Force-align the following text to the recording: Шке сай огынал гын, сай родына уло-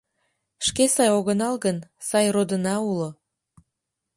Шке 0.65 0.85
сай 0.95 1.09
огынал 1.17 1.55
гын, 1.65 1.77
сай 2.07 2.25
родына 2.35 2.75
уло- 2.89 3.09